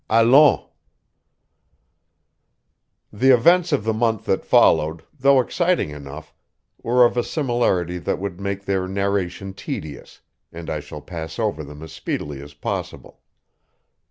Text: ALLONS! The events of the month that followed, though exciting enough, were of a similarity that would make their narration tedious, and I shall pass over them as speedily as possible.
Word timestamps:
ALLONS! 0.09 0.63
The 3.13 3.29
events 3.29 3.71
of 3.71 3.83
the 3.83 3.93
month 3.93 4.25
that 4.25 4.43
followed, 4.43 5.03
though 5.13 5.39
exciting 5.39 5.91
enough, 5.91 6.33
were 6.81 7.05
of 7.05 7.17
a 7.17 7.23
similarity 7.23 7.99
that 7.99 8.17
would 8.17 8.41
make 8.41 8.65
their 8.65 8.87
narration 8.87 9.53
tedious, 9.53 10.21
and 10.51 10.71
I 10.71 10.79
shall 10.79 11.01
pass 11.01 11.37
over 11.37 11.63
them 11.63 11.83
as 11.83 11.91
speedily 11.91 12.41
as 12.41 12.55
possible. 12.55 13.21